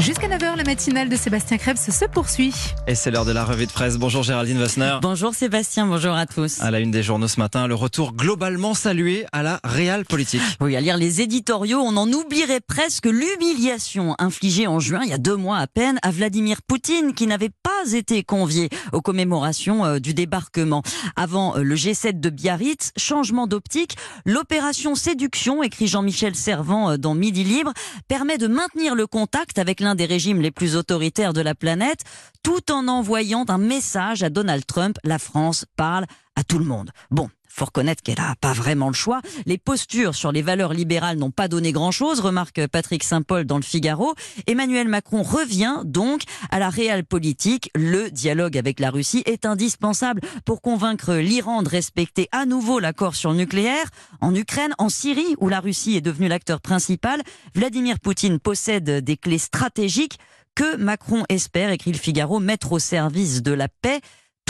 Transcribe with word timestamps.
Jusqu'à 0.00 0.28
9h, 0.28 0.56
la 0.56 0.64
matinale 0.64 1.10
de 1.10 1.16
Sébastien 1.16 1.58
Krebs 1.58 1.76
se 1.76 2.06
poursuit. 2.06 2.54
Et 2.86 2.94
c'est 2.94 3.10
l'heure 3.10 3.26
de 3.26 3.32
la 3.32 3.44
revue 3.44 3.66
de 3.66 3.70
presse. 3.70 3.98
Bonjour 3.98 4.22
Géraldine 4.22 4.56
Vassner. 4.56 4.96
Bonjour 5.02 5.34
Sébastien, 5.34 5.86
bonjour 5.86 6.14
à 6.14 6.24
tous. 6.24 6.58
À 6.62 6.70
la 6.70 6.80
une 6.80 6.90
des 6.90 7.02
journaux 7.02 7.28
ce 7.28 7.38
matin, 7.38 7.66
le 7.66 7.74
retour 7.74 8.14
globalement 8.14 8.72
salué 8.72 9.26
à 9.32 9.42
la 9.42 9.60
réelle 9.62 10.06
politique. 10.06 10.40
Oui, 10.62 10.74
à 10.74 10.80
lire 10.80 10.96
les 10.96 11.20
éditoriaux, 11.20 11.80
on 11.80 11.98
en 11.98 12.10
oublierait 12.10 12.60
presque 12.60 13.04
l'humiliation 13.04 14.14
infligée 14.18 14.66
en 14.66 14.80
juin, 14.80 15.00
il 15.02 15.10
y 15.10 15.12
a 15.12 15.18
deux 15.18 15.36
mois 15.36 15.58
à 15.58 15.66
peine, 15.66 15.98
à 16.00 16.10
Vladimir 16.10 16.62
Poutine, 16.62 17.12
qui 17.12 17.26
n'avait 17.26 17.50
pas 17.50 17.92
été 17.92 18.22
convié 18.22 18.70
aux 18.92 19.02
commémorations 19.02 19.84
euh, 19.84 19.98
du 19.98 20.14
débarquement. 20.14 20.82
Avant 21.14 21.58
euh, 21.58 21.62
le 21.62 21.74
G7 21.74 22.20
de 22.20 22.30
Biarritz, 22.30 22.92
changement 22.96 23.46
d'optique, 23.46 23.96
l'opération 24.24 24.94
séduction, 24.94 25.62
écrit 25.62 25.88
Jean-Michel 25.88 26.34
Servant 26.34 26.92
euh, 26.92 26.96
dans 26.96 27.14
Midi 27.14 27.44
Libre, 27.44 27.74
permet 28.08 28.38
de 28.38 28.46
maintenir 28.46 28.94
le 28.94 29.06
contact 29.06 29.58
avec 29.58 29.80
l'un 29.80 29.89
des 29.94 30.06
régimes 30.06 30.40
les 30.40 30.50
plus 30.50 30.76
autoritaires 30.76 31.32
de 31.32 31.40
la 31.40 31.54
planète, 31.54 32.00
tout 32.42 32.72
en 32.72 32.88
envoyant 32.88 33.44
un 33.48 33.58
message 33.58 34.22
à 34.22 34.30
Donald 34.30 34.64
Trump. 34.66 34.98
La 35.04 35.18
France 35.18 35.64
parle 35.76 36.06
à 36.40 36.42
tout 36.42 36.58
le 36.58 36.64
monde. 36.64 36.90
Bon, 37.10 37.28
faut 37.48 37.66
reconnaître 37.66 38.02
qu'elle 38.02 38.16
n'a 38.16 38.34
pas 38.40 38.54
vraiment 38.54 38.88
le 38.88 38.94
choix. 38.94 39.20
Les 39.44 39.58
postures 39.58 40.14
sur 40.14 40.32
les 40.32 40.40
valeurs 40.40 40.72
libérales 40.72 41.18
n'ont 41.18 41.30
pas 41.30 41.48
donné 41.48 41.70
grand-chose, 41.70 42.20
remarque 42.20 42.66
Patrick 42.68 43.04
Saint-Paul 43.04 43.44
dans 43.44 43.58
le 43.58 43.62
Figaro. 43.62 44.14
Emmanuel 44.46 44.88
Macron 44.88 45.22
revient 45.22 45.82
donc 45.84 46.22
à 46.50 46.58
la 46.58 46.70
réelle 46.70 47.04
politique. 47.04 47.70
Le 47.74 48.10
dialogue 48.10 48.56
avec 48.56 48.80
la 48.80 48.90
Russie 48.90 49.22
est 49.26 49.44
indispensable 49.44 50.22
pour 50.46 50.62
convaincre 50.62 51.14
l'Iran 51.16 51.62
de 51.62 51.68
respecter 51.68 52.28
à 52.32 52.46
nouveau 52.46 52.78
l'accord 52.78 53.14
sur 53.14 53.32
le 53.32 53.36
nucléaire. 53.36 53.90
En 54.22 54.34
Ukraine, 54.34 54.72
en 54.78 54.88
Syrie, 54.88 55.36
où 55.40 55.50
la 55.50 55.60
Russie 55.60 55.94
est 55.96 56.00
devenue 56.00 56.28
l'acteur 56.28 56.62
principal, 56.62 57.20
Vladimir 57.54 58.00
Poutine 58.00 58.38
possède 58.38 59.04
des 59.04 59.18
clés 59.18 59.36
stratégiques 59.36 60.18
que 60.54 60.76
Macron 60.76 61.24
espère, 61.28 61.70
écrit 61.70 61.92
le 61.92 61.98
Figaro, 61.98 62.40
mettre 62.40 62.72
au 62.72 62.78
service 62.78 63.42
de 63.42 63.52
la 63.52 63.68
paix 63.68 64.00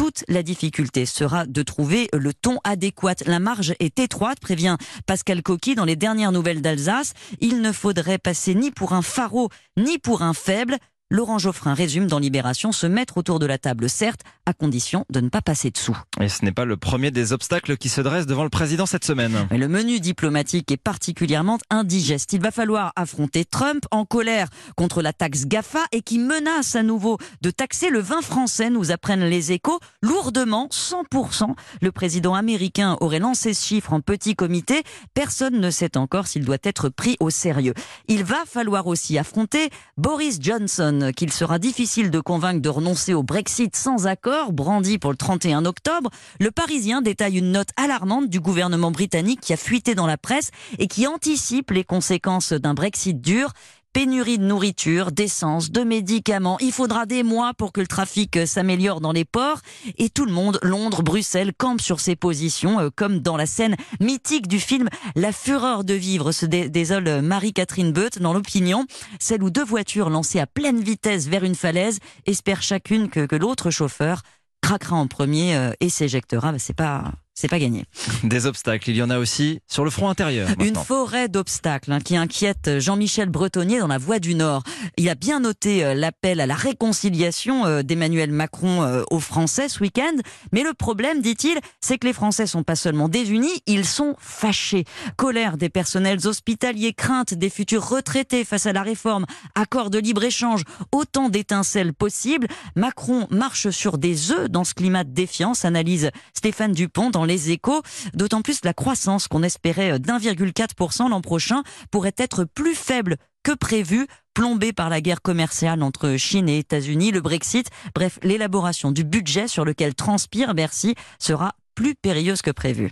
toute 0.00 0.24
la 0.28 0.42
difficulté 0.42 1.04
sera 1.04 1.44
de 1.44 1.62
trouver 1.62 2.08
le 2.14 2.32
ton 2.32 2.56
adéquat. 2.64 3.16
La 3.26 3.38
marge 3.38 3.74
est 3.80 3.98
étroite, 3.98 4.40
prévient 4.40 4.78
Pascal 5.04 5.42
Coqui 5.42 5.74
dans 5.74 5.84
les 5.84 5.94
dernières 5.94 6.32
nouvelles 6.32 6.62
d'Alsace. 6.62 7.12
Il 7.42 7.60
ne 7.60 7.70
faudrait 7.70 8.16
passer 8.16 8.54
ni 8.54 8.70
pour 8.70 8.94
un 8.94 9.02
pharaon 9.02 9.50
ni 9.76 9.98
pour 9.98 10.22
un 10.22 10.32
faible. 10.32 10.78
Laurent 11.12 11.38
Geoffrin 11.38 11.74
résume 11.74 12.06
dans 12.06 12.20
Libération 12.20 12.70
se 12.70 12.86
mettre 12.86 13.16
autour 13.16 13.40
de 13.40 13.46
la 13.46 13.58
table, 13.58 13.90
certes, 13.90 14.20
à 14.46 14.52
condition 14.52 15.04
de 15.10 15.20
ne 15.20 15.28
pas 15.28 15.42
passer 15.42 15.72
dessous. 15.72 15.96
Et 16.20 16.28
ce 16.28 16.44
n'est 16.44 16.52
pas 16.52 16.64
le 16.64 16.76
premier 16.76 17.10
des 17.10 17.32
obstacles 17.32 17.76
qui 17.76 17.88
se 17.88 18.00
dressent 18.00 18.28
devant 18.28 18.44
le 18.44 18.48
président 18.48 18.86
cette 18.86 19.04
semaine. 19.04 19.48
Mais 19.50 19.58
le 19.58 19.66
menu 19.66 19.98
diplomatique 19.98 20.70
est 20.70 20.76
particulièrement 20.76 21.58
indigeste. 21.68 22.32
Il 22.32 22.40
va 22.40 22.52
falloir 22.52 22.92
affronter 22.94 23.44
Trump 23.44 23.86
en 23.90 24.04
colère 24.04 24.46
contre 24.76 25.02
la 25.02 25.12
taxe 25.12 25.46
GAFA 25.46 25.80
et 25.90 26.02
qui 26.02 26.20
menace 26.20 26.76
à 26.76 26.84
nouveau 26.84 27.18
de 27.40 27.50
taxer 27.50 27.90
le 27.90 27.98
vin 27.98 28.22
français, 28.22 28.70
nous 28.70 28.92
apprennent 28.92 29.24
les 29.24 29.50
échos, 29.50 29.80
lourdement, 30.02 30.68
100%. 30.70 31.56
Le 31.82 31.90
président 31.90 32.34
américain 32.36 32.96
aurait 33.00 33.18
lancé 33.18 33.52
ce 33.52 33.66
chiffre 33.66 33.92
en 33.92 34.00
petit 34.00 34.36
comité. 34.36 34.84
Personne 35.14 35.58
ne 35.58 35.70
sait 35.70 35.96
encore 35.96 36.28
s'il 36.28 36.44
doit 36.44 36.58
être 36.62 36.88
pris 36.88 37.16
au 37.18 37.30
sérieux. 37.30 37.74
Il 38.06 38.22
va 38.22 38.44
falloir 38.46 38.86
aussi 38.86 39.18
affronter 39.18 39.70
Boris 39.96 40.38
Johnson 40.40 40.99
qu'il 41.16 41.32
sera 41.32 41.58
difficile 41.58 42.10
de 42.10 42.20
convaincre 42.20 42.60
de 42.60 42.68
renoncer 42.68 43.14
au 43.14 43.22
Brexit 43.22 43.74
sans 43.74 44.06
accord, 44.06 44.52
brandi 44.52 44.98
pour 44.98 45.10
le 45.10 45.16
31 45.16 45.64
octobre, 45.64 46.10
le 46.38 46.50
Parisien 46.50 47.02
détaille 47.02 47.38
une 47.38 47.52
note 47.52 47.70
alarmante 47.76 48.28
du 48.28 48.40
gouvernement 48.40 48.90
britannique 48.90 49.40
qui 49.40 49.52
a 49.52 49.56
fuité 49.56 49.94
dans 49.94 50.06
la 50.06 50.18
presse 50.18 50.50
et 50.78 50.86
qui 50.86 51.06
anticipe 51.06 51.70
les 51.70 51.84
conséquences 51.84 52.52
d'un 52.52 52.74
Brexit 52.74 53.20
dur 53.20 53.52
pénurie 53.92 54.38
de 54.38 54.44
nourriture, 54.44 55.10
d'essence, 55.10 55.70
de 55.70 55.82
médicaments. 55.82 56.58
Il 56.60 56.72
faudra 56.72 57.06
des 57.06 57.22
mois 57.22 57.54
pour 57.54 57.72
que 57.72 57.80
le 57.80 57.86
trafic 57.86 58.36
euh, 58.36 58.46
s'améliore 58.46 59.00
dans 59.00 59.12
les 59.12 59.24
ports. 59.24 59.60
Et 59.98 60.08
tout 60.10 60.24
le 60.24 60.32
monde, 60.32 60.58
Londres, 60.62 61.02
Bruxelles, 61.02 61.52
campe 61.56 61.80
sur 61.80 62.00
ses 62.00 62.16
positions, 62.16 62.80
euh, 62.80 62.90
comme 62.94 63.18
dans 63.18 63.36
la 63.36 63.46
scène 63.46 63.76
mythique 64.00 64.46
du 64.46 64.60
film 64.60 64.88
La 65.16 65.32
fureur 65.32 65.84
de 65.84 65.94
vivre, 65.94 66.32
se 66.32 66.46
désole 66.46 67.08
euh, 67.08 67.22
Marie-Catherine 67.22 67.92
Beut 67.92 68.20
dans 68.20 68.32
l'opinion, 68.32 68.86
celle 69.18 69.42
où 69.42 69.50
deux 69.50 69.64
voitures 69.64 70.10
lancées 70.10 70.40
à 70.40 70.46
pleine 70.46 70.80
vitesse 70.80 71.26
vers 71.26 71.44
une 71.44 71.54
falaise 71.54 71.98
espèrent 72.26 72.62
chacune 72.62 73.08
que, 73.08 73.26
que 73.26 73.36
l'autre 73.36 73.70
chauffeur 73.70 74.22
craquera 74.62 74.96
en 74.96 75.06
premier 75.06 75.72
et 75.80 75.88
s'éjectera. 75.88 76.52
c'est 76.58 76.76
pas 76.76 77.12
c'est 77.40 77.48
pas 77.48 77.58
gagné. 77.58 77.86
Des 78.22 78.44
obstacles, 78.44 78.90
il 78.90 78.96
y 78.96 79.02
en 79.02 79.08
a 79.08 79.18
aussi 79.18 79.60
sur 79.66 79.82
le 79.82 79.90
front 79.90 80.10
intérieur. 80.10 80.48
Une 80.60 80.76
forêt 80.76 81.28
d'obstacles 81.28 81.92
hein, 81.92 82.00
qui 82.00 82.16
inquiète 82.16 82.78
Jean-Michel 82.78 83.30
Bretonnier 83.30 83.78
dans 83.78 83.86
la 83.86 83.96
Voie 83.96 84.18
du 84.18 84.34
Nord. 84.34 84.62
Il 84.98 85.08
a 85.08 85.14
bien 85.14 85.40
noté 85.40 85.84
euh, 85.84 85.94
l'appel 85.94 86.40
à 86.40 86.46
la 86.46 86.54
réconciliation 86.54 87.64
euh, 87.64 87.82
d'Emmanuel 87.82 88.30
Macron 88.30 88.82
euh, 88.82 89.02
aux 89.10 89.20
Français 89.20 89.70
ce 89.70 89.80
week-end, 89.80 90.12
mais 90.52 90.62
le 90.62 90.74
problème, 90.74 91.22
dit-il, 91.22 91.58
c'est 91.80 91.96
que 91.96 92.06
les 92.06 92.12
Français 92.12 92.46
sont 92.46 92.62
pas 92.62 92.76
seulement 92.76 93.08
désunis, 93.08 93.62
ils 93.66 93.86
sont 93.86 94.14
fâchés. 94.18 94.84
Colère 95.16 95.56
des 95.56 95.70
personnels 95.70 96.26
hospitaliers, 96.26 96.92
crainte 96.92 97.32
des 97.32 97.48
futurs 97.48 97.88
retraités 97.88 98.44
face 98.44 98.66
à 98.66 98.74
la 98.74 98.82
réforme, 98.82 99.24
accord 99.54 99.88
de 99.88 99.98
libre-échange, 99.98 100.64
autant 100.92 101.30
d'étincelles 101.30 101.94
possibles. 101.94 102.48
Macron 102.76 103.26
marche 103.30 103.70
sur 103.70 103.96
des 103.96 104.30
œufs 104.30 104.50
dans 104.50 104.64
ce 104.64 104.74
climat 104.74 105.04
de 105.04 105.12
défiance, 105.12 105.64
analyse 105.64 106.10
Stéphane 106.34 106.72
Dupont 106.72 107.08
dans 107.08 107.24
les 107.30 107.50
échos, 107.50 107.82
d'autant 108.12 108.42
plus 108.42 108.64
la 108.64 108.74
croissance 108.74 109.28
qu'on 109.28 109.42
espérait 109.42 109.98
d'1,4% 109.98 111.08
l'an 111.08 111.20
prochain 111.20 111.62
pourrait 111.90 112.14
être 112.18 112.44
plus 112.44 112.74
faible 112.74 113.16
que 113.42 113.52
prévu, 113.52 114.06
plombée 114.34 114.72
par 114.72 114.90
la 114.90 115.00
guerre 115.00 115.22
commerciale 115.22 115.82
entre 115.82 116.16
Chine 116.16 116.48
et 116.48 116.58
États-Unis, 116.58 117.10
le 117.10 117.20
Brexit, 117.20 117.70
bref, 117.94 118.18
l'élaboration 118.22 118.92
du 118.92 119.04
budget 119.04 119.48
sur 119.48 119.64
lequel 119.64 119.94
transpire 119.94 120.54
Bercy 120.54 120.94
sera 121.18 121.54
plus 121.74 121.94
périlleuse 121.94 122.42
que 122.42 122.50
prévu. 122.50 122.90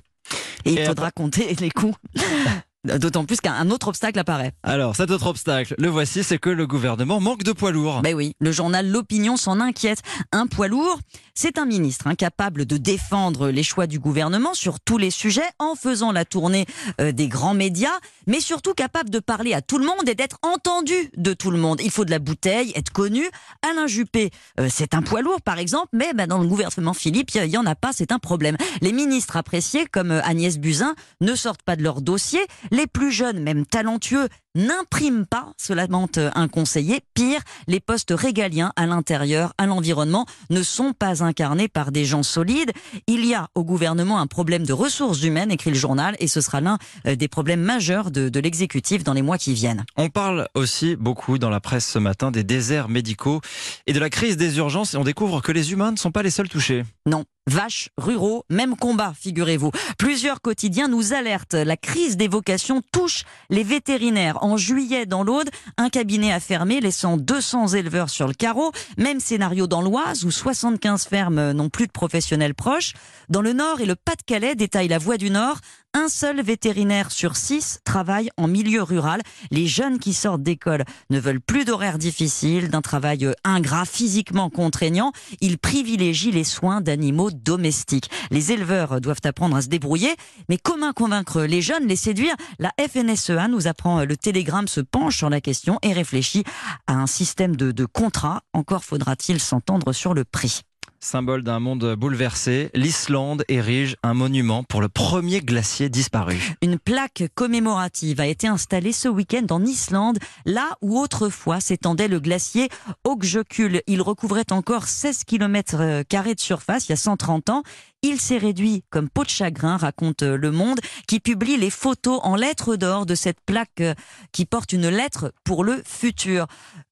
Et 0.64 0.72
il 0.72 0.84
faudra 0.84 1.10
compter 1.10 1.54
les 1.60 1.70
coûts 1.70 1.94
D'autant 2.84 3.24
plus 3.24 3.40
qu'un 3.40 3.70
autre 3.70 3.88
obstacle 3.88 4.20
apparaît. 4.20 4.52
Alors, 4.62 4.94
cet 4.94 5.10
autre 5.10 5.26
obstacle, 5.26 5.74
le 5.78 5.88
voici, 5.88 6.22
c'est 6.22 6.38
que 6.38 6.48
le 6.48 6.64
gouvernement 6.64 7.18
manque 7.18 7.42
de 7.42 7.50
poids 7.50 7.72
lourds. 7.72 8.02
Ben 8.02 8.14
oui, 8.14 8.34
le 8.38 8.52
journal 8.52 8.88
L'Opinion 8.88 9.36
s'en 9.36 9.58
inquiète. 9.58 9.98
Un 10.30 10.46
poids 10.46 10.68
lourd, 10.68 11.00
c'est 11.34 11.58
un 11.58 11.66
ministre 11.66 12.06
incapable 12.06 12.66
de 12.66 12.76
défendre 12.76 13.50
les 13.50 13.64
choix 13.64 13.88
du 13.88 13.98
gouvernement 13.98 14.54
sur 14.54 14.78
tous 14.78 14.96
les 14.96 15.10
sujets 15.10 15.48
en 15.58 15.74
faisant 15.74 16.12
la 16.12 16.24
tournée 16.24 16.66
euh, 17.00 17.10
des 17.10 17.26
grands 17.26 17.52
médias, 17.52 17.98
mais 18.28 18.40
surtout 18.40 18.74
capable 18.74 19.10
de 19.10 19.18
parler 19.18 19.54
à 19.54 19.60
tout 19.60 19.78
le 19.78 19.84
monde 19.84 20.08
et 20.08 20.14
d'être 20.14 20.38
entendu 20.42 20.94
de 21.16 21.32
tout 21.32 21.50
le 21.50 21.58
monde. 21.58 21.80
Il 21.82 21.90
faut 21.90 22.04
de 22.04 22.12
la 22.12 22.20
bouteille, 22.20 22.72
être 22.76 22.92
connu. 22.92 23.28
Alain 23.68 23.88
Juppé, 23.88 24.30
euh, 24.60 24.68
c'est 24.70 24.94
un 24.94 25.02
poids 25.02 25.22
lourd 25.22 25.42
par 25.42 25.58
exemple, 25.58 25.88
mais 25.92 26.12
ben, 26.14 26.28
dans 26.28 26.38
le 26.38 26.46
gouvernement 26.46 26.94
Philippe, 26.94 27.30
il 27.34 27.42
n'y 27.48 27.56
en 27.56 27.66
a 27.66 27.74
pas, 27.74 27.92
c'est 27.92 28.12
un 28.12 28.20
problème. 28.20 28.56
Les 28.82 28.92
ministres 28.92 29.36
appréciés 29.36 29.86
comme 29.86 30.12
euh, 30.12 30.22
Agnès 30.22 30.58
Buzyn 30.58 30.94
ne 31.20 31.34
sortent 31.34 31.62
pas 31.62 31.74
de 31.74 31.82
leur 31.82 32.02
dossier. 32.02 32.40
Les 32.70 32.86
plus 32.86 33.10
jeunes, 33.10 33.40
même 33.40 33.66
talentueux, 33.66 34.28
n'impriment 34.58 35.24
pas, 35.24 35.52
cela 35.56 35.78
lamente 35.78 36.18
un 36.34 36.48
conseiller. 36.48 37.00
Pire, 37.14 37.40
les 37.66 37.80
postes 37.80 38.12
régaliens 38.14 38.72
à 38.76 38.86
l'intérieur, 38.86 39.54
à 39.56 39.66
l'environnement, 39.66 40.26
ne 40.50 40.62
sont 40.62 40.92
pas 40.92 41.22
incarnés 41.22 41.68
par 41.68 41.92
des 41.92 42.04
gens 42.04 42.22
solides. 42.22 42.72
Il 43.06 43.24
y 43.24 43.34
a 43.34 43.48
au 43.54 43.64
gouvernement 43.64 44.20
un 44.20 44.26
problème 44.26 44.66
de 44.66 44.72
ressources 44.72 45.22
humaines, 45.22 45.50
écrit 45.50 45.70
le 45.70 45.76
journal, 45.76 46.16
et 46.18 46.28
ce 46.28 46.40
sera 46.40 46.60
l'un 46.60 46.78
euh, 47.06 47.14
des 47.14 47.28
problèmes 47.28 47.62
majeurs 47.62 48.10
de, 48.10 48.28
de 48.28 48.40
l'exécutif 48.40 49.04
dans 49.04 49.14
les 49.14 49.22
mois 49.22 49.38
qui 49.38 49.54
viennent. 49.54 49.84
On 49.96 50.10
parle 50.10 50.48
aussi 50.54 50.96
beaucoup 50.96 51.38
dans 51.38 51.50
la 51.50 51.60
presse 51.60 51.86
ce 51.86 51.98
matin 51.98 52.30
des 52.30 52.44
déserts 52.44 52.88
médicaux 52.88 53.40
et 53.86 53.92
de 53.92 54.00
la 54.00 54.10
crise 54.10 54.36
des 54.36 54.58
urgences, 54.58 54.94
et 54.94 54.96
on 54.96 55.04
découvre 55.04 55.40
que 55.40 55.52
les 55.52 55.72
humains 55.72 55.92
ne 55.92 55.96
sont 55.96 56.10
pas 56.10 56.22
les 56.22 56.30
seuls 56.30 56.48
touchés. 56.48 56.84
Non, 57.06 57.24
Vaches, 57.48 57.88
ruraux, 57.96 58.44
même 58.50 58.76
combat, 58.76 59.14
figurez-vous. 59.18 59.70
Plusieurs 59.96 60.42
quotidiens 60.42 60.86
nous 60.86 61.14
alertent. 61.14 61.54
La 61.54 61.78
crise 61.78 62.18
des 62.18 62.28
vocations 62.28 62.82
touche 62.92 63.24
les 63.48 63.62
vétérinaires. 63.62 64.42
En 64.48 64.56
juillet, 64.56 65.04
dans 65.04 65.24
l'Aude, 65.24 65.50
un 65.76 65.90
cabinet 65.90 66.32
a 66.32 66.40
fermé, 66.40 66.80
laissant 66.80 67.18
200 67.18 67.74
éleveurs 67.74 68.08
sur 68.08 68.26
le 68.26 68.32
carreau. 68.32 68.72
Même 68.96 69.20
scénario 69.20 69.66
dans 69.66 69.82
l'Oise, 69.82 70.24
où 70.24 70.30
75 70.30 71.04
fermes 71.04 71.52
n'ont 71.52 71.68
plus 71.68 71.86
de 71.86 71.92
professionnels 71.92 72.54
proches. 72.54 72.94
Dans 73.28 73.42
le 73.42 73.52
Nord 73.52 73.82
et 73.82 73.84
le 73.84 73.94
Pas-de-Calais, 73.94 74.54
détaille 74.54 74.88
la 74.88 74.96
Voix 74.96 75.18
du 75.18 75.28
Nord, 75.28 75.58
un 75.94 76.08
seul 76.08 76.42
vétérinaire 76.42 77.10
sur 77.10 77.34
six 77.34 77.80
travaille 77.82 78.28
en 78.36 78.46
milieu 78.46 78.82
rural. 78.82 79.22
Les 79.50 79.66
jeunes 79.66 79.98
qui 79.98 80.12
sortent 80.12 80.42
d'école 80.42 80.84
ne 81.08 81.18
veulent 81.18 81.40
plus 81.40 81.64
d'horaires 81.64 81.98
difficiles, 81.98 82.68
d'un 82.68 82.82
travail 82.82 83.26
ingrat, 83.42 83.86
physiquement 83.86 84.50
contraignant. 84.50 85.12
Ils 85.40 85.58
privilégient 85.58 86.30
les 86.30 86.44
soins 86.44 86.82
d'animaux 86.82 87.30
domestiques. 87.30 88.10
Les 88.30 88.52
éleveurs 88.52 89.00
doivent 89.00 89.22
apprendre 89.24 89.56
à 89.56 89.62
se 89.62 89.68
débrouiller, 89.68 90.14
mais 90.48 90.58
comment 90.58 90.92
convaincre 90.92 91.42
les 91.42 91.62
jeunes, 91.62 91.86
les 91.86 91.96
séduire? 91.96 92.36
La 92.58 92.72
FNSEA 92.78 93.48
nous 93.48 93.66
apprend, 93.66 94.04
le 94.04 94.16
télégramme 94.28 94.68
se 94.68 94.82
penche 94.82 95.16
sur 95.16 95.30
la 95.30 95.40
question 95.40 95.78
et 95.80 95.94
réfléchit 95.94 96.44
à 96.86 96.92
un 96.92 97.06
système 97.06 97.56
de, 97.56 97.72
de 97.72 97.86
contrat. 97.86 98.42
Encore 98.52 98.84
faudra-t-il 98.84 99.40
s'entendre 99.40 99.94
sur 99.94 100.12
le 100.12 100.24
prix. 100.24 100.60
Symbole 101.00 101.44
d'un 101.44 101.60
monde 101.60 101.94
bouleversé, 101.94 102.70
l'Islande 102.74 103.44
érige 103.48 103.96
un 104.02 104.12
monument 104.12 104.64
pour 104.64 104.82
le 104.82 104.88
premier 104.88 105.40
glacier 105.40 105.88
disparu. 105.88 106.56
Une 106.60 106.78
plaque 106.78 107.22
commémorative 107.36 108.20
a 108.20 108.26
été 108.26 108.48
installée 108.48 108.92
ce 108.92 109.08
week-end 109.08 109.46
en 109.50 109.64
Islande, 109.64 110.18
là 110.44 110.76
où 110.82 110.98
autrefois 110.98 111.60
s'étendait 111.60 112.08
le 112.08 112.20
glacier 112.20 112.68
Öksjökull. 113.06 113.80
Il 113.86 114.02
recouvrait 114.02 114.50
encore 114.52 114.88
16 114.88 115.24
km 115.24 115.76
euh, 115.78 116.02
de 116.02 116.40
surface 116.40 116.88
il 116.88 116.90
y 116.90 116.94
a 116.94 116.96
130 116.96 117.48
ans. 117.48 117.62
Il 118.02 118.20
s'est 118.20 118.38
réduit 118.38 118.84
comme 118.90 119.08
peau 119.08 119.24
de 119.24 119.28
chagrin, 119.28 119.76
raconte 119.76 120.22
euh, 120.22 120.36
Le 120.36 120.52
Monde, 120.52 120.78
qui 121.08 121.18
publie 121.18 121.56
les 121.56 121.68
photos 121.68 122.20
en 122.22 122.36
lettres 122.36 122.76
d'or 122.76 123.06
de 123.06 123.16
cette 123.16 123.40
plaque 123.44 123.80
euh, 123.80 123.94
qui 124.30 124.46
porte 124.46 124.72
une 124.72 124.86
lettre 124.86 125.32
pour 125.42 125.64
le 125.64 125.82
futur. 125.84 126.46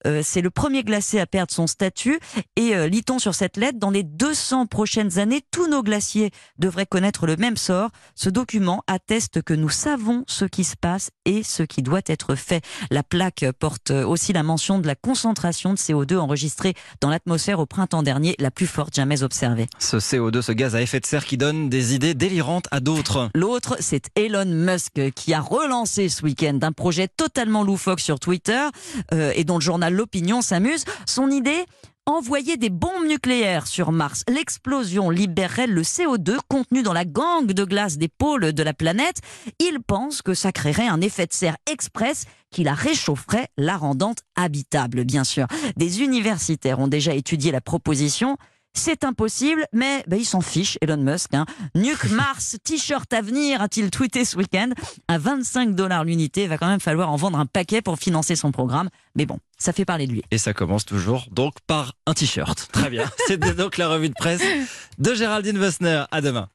Euh, 0.04 0.22
c'est 0.24 0.40
le 0.40 0.50
premier 0.50 0.82
glacier 0.82 1.20
à 1.20 1.26
perdre 1.26 1.52
son 1.52 1.68
statut 1.68 2.18
et 2.56 2.88
lit-on 2.88 3.20
sur 3.20 3.34
cette 3.34 3.56
lettre, 3.56 3.78
dans 3.78 3.90
les 3.90 4.02
200 4.02 4.66
prochaines 4.66 5.18
années, 5.18 5.42
tous 5.52 5.68
nos 5.68 5.82
glaciers 5.82 6.30
devraient 6.58 6.86
connaître 6.86 7.26
le 7.26 7.36
même 7.36 7.56
sort. 7.56 7.90
Ce 8.14 8.28
document 8.28 8.82
atteste 8.88 9.42
que 9.42 9.54
nous 9.54 9.68
savons 9.68 10.24
ce 10.26 10.44
qui 10.44 10.64
se 10.64 10.76
passe 10.76 11.10
et 11.24 11.42
ce 11.42 11.62
qui 11.62 11.82
doit 11.82 12.00
être 12.06 12.34
fait. 12.34 12.64
La 12.90 13.02
plaque 13.02 13.44
porte 13.58 13.90
aussi 13.90 14.32
la 14.32 14.42
mention 14.42 14.78
de 14.78 14.86
la 14.86 14.94
concentration 14.94 15.72
de 15.72 15.78
CO2 15.78 16.16
enregistrée 16.16 16.74
dans 17.00 17.10
l'atmosphère 17.10 17.60
au 17.60 17.66
printemps 17.66 18.02
dernier, 18.02 18.34
la 18.38 18.50
plus 18.50 18.66
forte 18.66 18.94
jamais 18.94 19.22
observée. 19.22 19.68
Ce 19.78 19.98
CO2, 19.98 20.42
ce 20.42 20.52
gaz 20.52 20.74
à 20.74 20.80
de 21.00 21.06
serre 21.06 21.24
qui 21.24 21.36
donne 21.36 21.68
des 21.68 21.94
idées 21.94 22.14
délirantes 22.14 22.66
à 22.70 22.80
d'autres. 22.80 23.30
L'autre, 23.34 23.76
c'est 23.80 24.10
Elon 24.16 24.46
Musk 24.46 25.12
qui 25.14 25.34
a 25.34 25.40
relancé 25.40 26.08
ce 26.08 26.22
week-end 26.22 26.58
un 26.62 26.72
projet 26.72 27.08
totalement 27.08 27.62
loufoque 27.62 28.00
sur 28.00 28.18
Twitter 28.18 28.66
euh, 29.12 29.32
et 29.34 29.44
dont 29.44 29.56
le 29.56 29.62
journal 29.62 29.94
L'Opinion 29.94 30.42
s'amuse. 30.42 30.84
Son 31.06 31.30
idée 31.30 31.64
envoyer 32.06 32.56
des 32.56 32.70
bombes 32.70 33.06
nucléaires 33.06 33.66
sur 33.66 33.90
Mars. 33.90 34.22
L'explosion 34.28 35.10
libérerait 35.10 35.66
le 35.66 35.82
CO2 35.82 36.38
contenu 36.48 36.82
dans 36.82 36.92
la 36.92 37.04
gangue 37.04 37.52
de 37.52 37.64
glace 37.64 37.98
des 37.98 38.08
pôles 38.08 38.52
de 38.52 38.62
la 38.62 38.72
planète. 38.72 39.20
Il 39.58 39.80
pense 39.80 40.22
que 40.22 40.32
ça 40.32 40.52
créerait 40.52 40.86
un 40.86 41.00
effet 41.00 41.26
de 41.26 41.32
serre 41.32 41.56
express 41.70 42.26
qui 42.52 42.62
la 42.62 42.74
réchaufferait, 42.74 43.48
la 43.56 43.76
rendant 43.76 44.14
habitable, 44.36 45.04
bien 45.04 45.24
sûr. 45.24 45.46
Des 45.76 46.00
universitaires 46.00 46.78
ont 46.78 46.86
déjà 46.86 47.12
étudié 47.12 47.50
la 47.50 47.60
proposition 47.60 48.36
c'est 48.78 49.04
impossible, 49.04 49.66
mais 49.72 50.04
bah, 50.06 50.16
il 50.16 50.24
s'en 50.24 50.40
fiche, 50.40 50.78
Elon 50.80 50.96
Musk. 50.96 51.34
Hein. 51.34 51.46
Nuke 51.74 52.04
Mars, 52.10 52.56
t-shirt 52.62 53.12
à 53.12 53.20
venir, 53.20 53.60
a-t-il 53.62 53.90
tweeté 53.90 54.24
ce 54.24 54.36
week-end. 54.36 54.70
À 55.08 55.18
25 55.18 55.74
dollars 55.74 56.04
l'unité, 56.04 56.44
il 56.44 56.48
va 56.48 56.58
quand 56.58 56.68
même 56.68 56.80
falloir 56.80 57.10
en 57.10 57.16
vendre 57.16 57.38
un 57.38 57.46
paquet 57.46 57.82
pour 57.82 57.98
financer 57.98 58.36
son 58.36 58.52
programme. 58.52 58.88
Mais 59.14 59.26
bon, 59.26 59.38
ça 59.58 59.72
fait 59.72 59.84
parler 59.84 60.06
de 60.06 60.12
lui. 60.12 60.22
Et 60.30 60.38
ça 60.38 60.52
commence 60.52 60.84
toujours 60.84 61.26
donc 61.30 61.54
par 61.66 61.94
un 62.06 62.14
t-shirt. 62.14 62.68
Très 62.72 62.90
bien. 62.90 63.10
C'était 63.26 63.54
donc 63.54 63.78
la 63.78 63.88
revue 63.88 64.08
de 64.08 64.14
presse 64.14 64.42
de 64.98 65.14
Géraldine 65.14 65.58
Wessner. 65.58 66.04
À 66.10 66.20
demain. 66.20 66.48